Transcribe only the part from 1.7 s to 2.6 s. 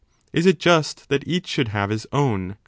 his own